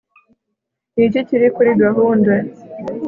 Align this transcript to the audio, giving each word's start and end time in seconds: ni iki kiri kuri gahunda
ni 0.95 1.01
iki 1.05 1.19
kiri 1.27 1.47
kuri 1.55 1.71
gahunda 1.83 2.33